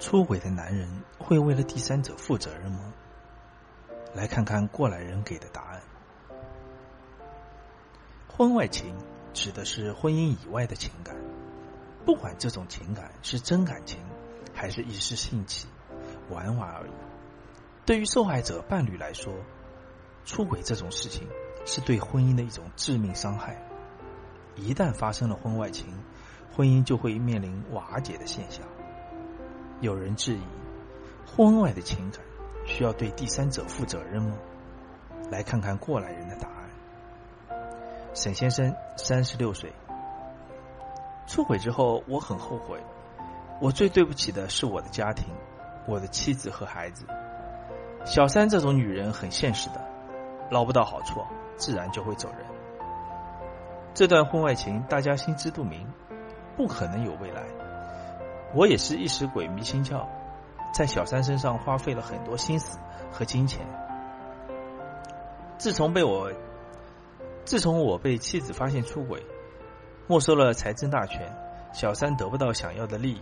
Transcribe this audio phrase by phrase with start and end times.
[0.00, 2.92] 出轨的男人会为了第三者负责任吗？
[4.14, 5.82] 来看看过来人给的答案。
[8.26, 8.96] 婚外情
[9.34, 11.14] 指的是婚姻以外的情感，
[12.06, 14.00] 不管这种情感是真感情，
[14.54, 15.68] 还是一时兴起、
[16.30, 16.92] 玩玩而已。
[17.84, 19.34] 对于受害者伴侣来说，
[20.24, 21.28] 出轨这种事情
[21.66, 23.62] 是对婚姻的一种致命伤害。
[24.56, 25.92] 一旦发生了婚外情，
[26.56, 28.66] 婚姻就会面临瓦解的现象。
[29.80, 30.42] 有人质疑，
[31.26, 32.20] 婚外的情感
[32.66, 34.36] 需要对第三者负责任吗？
[35.30, 36.70] 来看看过来人的答案。
[38.12, 39.72] 沈先生，三十六岁，
[41.26, 42.78] 出轨之后我很后悔，
[43.58, 45.32] 我最对不起的是我的家庭，
[45.86, 47.06] 我的妻子和孩子。
[48.04, 49.80] 小三这种女人很现实的，
[50.50, 51.20] 捞不到好处，
[51.56, 52.46] 自然就会走人。
[53.94, 55.86] 这段婚外情大家心知肚明，
[56.54, 57.42] 不可能有未来。
[58.54, 60.06] 我也是一时鬼迷心窍，
[60.72, 62.78] 在小三身上花费了很多心思
[63.12, 63.64] 和金钱。
[65.56, 66.32] 自从被我，
[67.44, 69.24] 自从我被妻子发现出轨，
[70.08, 71.32] 没收了财政大权，
[71.72, 73.20] 小三得不到想要的利益，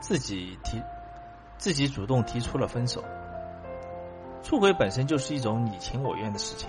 [0.00, 0.82] 自己提，
[1.56, 3.04] 自己主动提出了分手。
[4.42, 6.68] 出轨本身就是一种你情我愿的事情，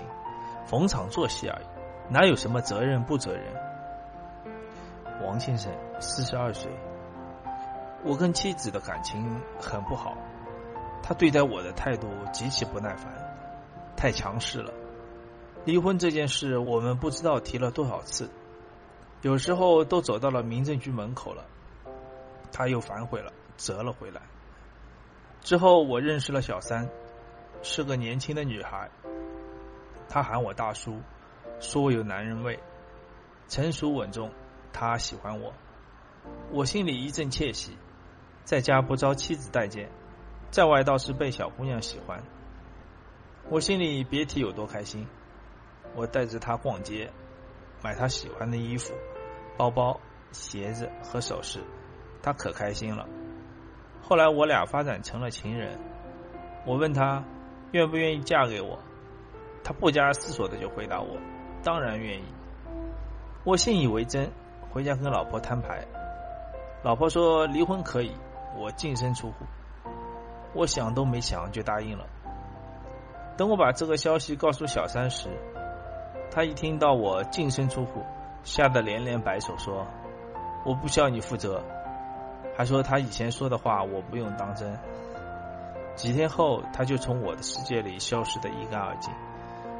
[0.64, 1.66] 逢场作戏而已，
[2.08, 3.42] 哪有什么责任不责任？
[5.26, 6.70] 王先生，四十二岁。
[8.06, 10.16] 我跟妻子的感情很不好，
[11.02, 13.12] 他对待我的态度极其不耐烦，
[13.96, 14.72] 太强势了。
[15.64, 18.30] 离婚这件事，我们不知道提了多少次，
[19.22, 21.44] 有时候都走到了民政局门口了，
[22.52, 24.22] 他又反悔了，折了回来。
[25.40, 26.88] 之后我认识了小三，
[27.62, 28.88] 是个年轻的女孩，
[30.08, 31.00] 她喊我大叔，
[31.58, 32.60] 说我有男人味，
[33.48, 34.30] 成熟稳重，
[34.72, 35.52] 她喜欢我，
[36.52, 37.76] 我心里一阵窃喜。
[38.46, 39.90] 在家不遭妻子待见，
[40.52, 42.22] 在外倒是被小姑娘喜欢，
[43.50, 45.04] 我心里别提有多开心。
[45.96, 47.10] 我带着她逛街，
[47.82, 48.94] 买她喜欢的衣服、
[49.56, 51.58] 包包、鞋子和首饰，
[52.22, 53.08] 她可开心了。
[54.00, 55.76] 后来我俩发展成了情人，
[56.64, 57.24] 我问她
[57.72, 58.78] 愿不愿意嫁给我，
[59.64, 61.18] 她不加思索的就回答我
[61.64, 62.24] ：“当然愿意。”
[63.42, 64.30] 我信以为真，
[64.70, 65.84] 回家跟老婆摊牌，
[66.84, 68.12] 老婆说离婚可以。
[68.58, 69.44] 我净身出户，
[70.54, 72.06] 我想都没想就答应了。
[73.36, 75.28] 等我把这个消息告诉小三时，
[76.30, 78.02] 他一听到我净身出户，
[78.42, 79.86] 吓得连连摆手说
[80.64, 81.62] ：“我不需要你负责。”
[82.56, 84.78] 还说他以前说的话我不用当真。
[85.94, 89.12] 几天后，他就从我的世界里消失的一干二净，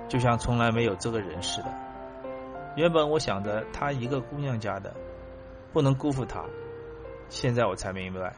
[0.09, 1.73] 就像从来没有这个人似的。
[2.75, 4.95] 原本我想着他一个姑娘家的，
[5.73, 6.45] 不能辜负他，
[7.31, 8.35] 现在我才明白。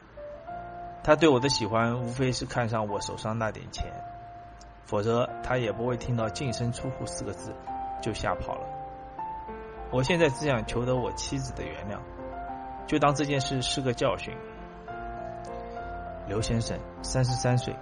[1.03, 3.91] 他对我的喜欢，无非是看上我手上那点钱，
[4.85, 7.55] 否则他也不会听到“净身出户”四个字
[8.01, 8.67] 就吓跑了。
[9.91, 11.99] 我现在只想求得我妻子的原谅，
[12.85, 14.35] 就当这件事是个教训。
[16.27, 17.75] 刘先生，三十三岁，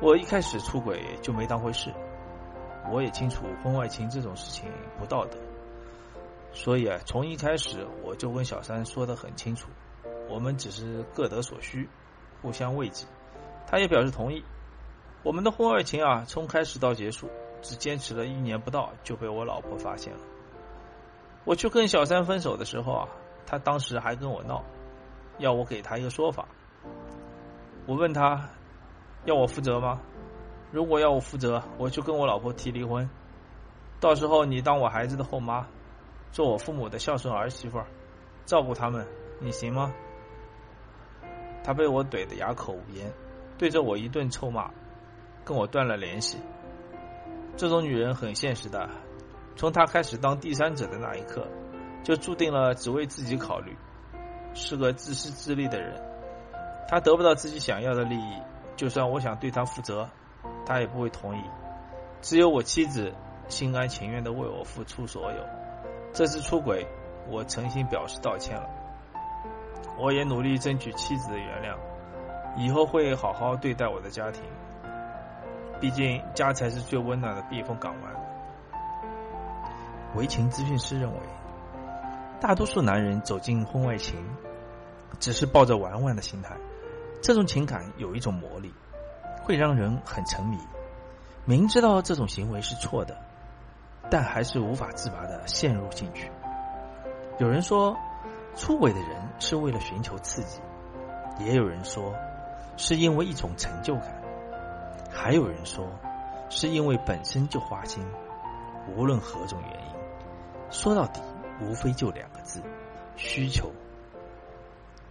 [0.00, 1.94] 我一开始出轨就没当回事，
[2.90, 5.38] 我也清楚婚外情这种事情不道德，
[6.52, 9.68] 所以啊，从一开始我就跟小三说的很清楚。
[10.28, 11.88] 我们只是各得所需，
[12.42, 13.06] 互相慰藉。
[13.66, 14.44] 他也表示同意。
[15.22, 17.28] 我们的婚外情啊，从开始到结束，
[17.60, 20.20] 只坚持了一年不到，就被我老婆发现了。
[21.44, 23.08] 我去跟小三分手的时候啊，
[23.44, 24.64] 他当时还跟我闹，
[25.38, 26.46] 要我给他一个说法。
[27.86, 28.48] 我问他，
[29.24, 30.00] 要我负责吗？
[30.70, 33.08] 如果要我负责，我就跟我老婆提离婚。
[33.98, 35.66] 到时候你当我孩子的后妈，
[36.30, 37.80] 做我父母的孝顺儿媳妇，
[38.44, 39.06] 照顾他们，
[39.40, 39.92] 你行吗？
[41.66, 43.12] 他被我怼得哑口无言，
[43.58, 44.70] 对着我一顿臭骂，
[45.44, 46.38] 跟我断了联系。
[47.56, 48.88] 这种女人很现实的，
[49.56, 51.44] 从她开始当第三者的那一刻，
[52.04, 53.76] 就注定了只为自己考虑，
[54.54, 56.00] 是个自私自利的人。
[56.86, 58.40] 她得不到自己想要的利益，
[58.76, 60.08] 就算我想对她负责，
[60.64, 61.42] 她也不会同意。
[62.22, 63.12] 只有我妻子
[63.48, 65.38] 心甘情愿的为我付出所有。
[66.12, 66.86] 这次出轨，
[67.28, 68.70] 我诚心表示道歉了。
[69.98, 71.74] 我也努力争取妻子的原谅，
[72.56, 74.42] 以后会好好对待我的家庭。
[75.80, 78.12] 毕竟家才是最温暖的避风港湾。
[80.14, 81.18] 维情咨询师认为，
[82.40, 84.22] 大多数男人走进婚外情，
[85.18, 86.54] 只是抱着玩玩的心态。
[87.22, 88.74] 这种情感有一种魔力，
[89.42, 90.58] 会让人很沉迷。
[91.46, 93.16] 明知道这种行为是错的，
[94.10, 96.30] 但还是无法自拔的陷入进去。
[97.38, 97.96] 有人说。
[98.56, 100.60] 出轨的人是为了寻求刺激，
[101.38, 102.14] 也有人说
[102.78, 104.22] 是因为一种成就感，
[105.10, 105.86] 还有人说
[106.48, 108.02] 是因为本身就花心。
[108.96, 109.94] 无论何种原因，
[110.70, 111.20] 说到底，
[111.60, 112.62] 无非就两个字：
[113.16, 113.70] 需求。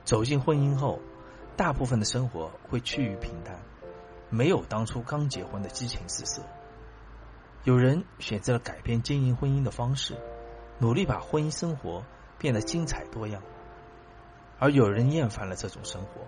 [0.04, 1.00] 走进婚姻后，
[1.56, 3.60] 大部分的生活会趋于平淡，
[4.30, 6.42] 没有当初刚结婚的激情四射。
[7.64, 10.16] 有人选择了改变经营婚姻的方式，
[10.80, 12.02] 努力把婚姻生活
[12.38, 13.42] 变得精彩多样；
[14.60, 16.22] 而有人厌烦了这种生活，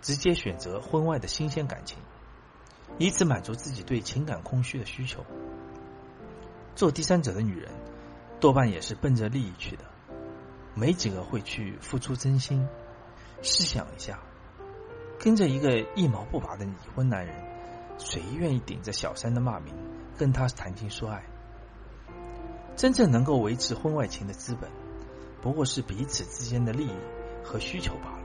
[0.00, 1.98] 直接选择婚外的新鲜感情，
[2.98, 5.24] 以此满足自己对情感空虚的需求。
[6.74, 7.70] 做第三者的女人，
[8.40, 9.84] 多半也是奔着利益去的，
[10.74, 12.66] 没几个会去付出真心。
[13.42, 14.20] 试想一下，
[15.18, 17.34] 跟着一个一毛不拔的已婚男人，
[17.98, 19.74] 谁愿意顶着小三的骂名
[20.16, 21.24] 跟他谈情说爱？
[22.76, 24.70] 真正能够维持婚外情的资本，
[25.42, 26.96] 不过是彼此之间的利益
[27.44, 28.22] 和需求罢了。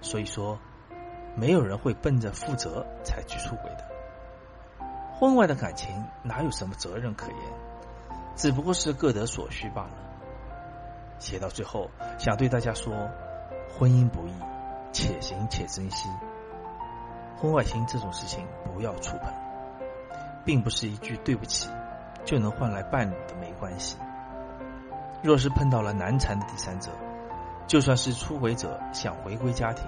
[0.00, 0.58] 所以说，
[1.36, 3.84] 没有人会奔着负责才去出轨的。
[5.16, 7.38] 婚外的感情哪有什么责任可言？
[8.36, 9.90] 只不过是各得所需罢了。
[11.18, 12.92] 写到最后，想对大家说：
[13.76, 14.32] 婚姻不易，
[14.92, 16.08] 且行且珍惜。
[17.36, 19.32] 婚外情这种事情不要触碰，
[20.44, 21.68] 并不是一句对不起
[22.24, 23.96] 就能换来伴侣的没关系。
[25.24, 26.92] 若是碰到了难缠的第三者，
[27.66, 29.84] 就算是出轨者想回归家庭，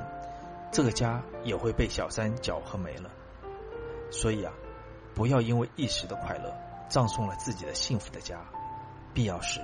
[0.72, 3.08] 这个家也会被小三搅和没了。
[4.10, 4.52] 所以啊。
[5.14, 6.54] 不要因为一时的快乐，
[6.90, 8.38] 葬送了自己的幸福的家。
[9.14, 9.62] 必要时，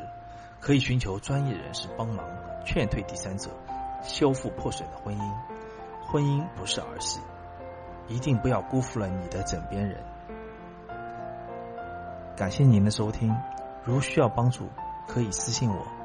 [0.63, 2.25] 可以寻求专业人士帮忙，
[2.65, 3.51] 劝退第三者，
[4.03, 5.33] 修复破损的婚姻。
[6.07, 7.21] 婚姻不是儿戏，
[8.09, 10.03] 一定不要辜负了你的枕边人。
[12.35, 13.37] 感谢您的收听，
[13.85, 14.71] 如需要帮助，
[15.13, 16.02] 可以私信我。